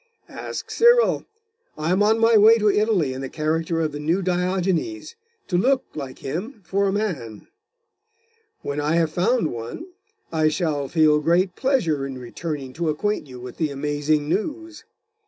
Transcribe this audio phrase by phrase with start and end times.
[0.27, 1.25] 'Ask Cyril.
[1.77, 5.15] I am on my way to Italy, in the character of the New Diogenes,
[5.47, 7.47] to look, like him, for a man.
[8.63, 9.85] When I have found one,
[10.31, 14.85] I shall feel great pleasure in returning to acquaint you with the amazing news.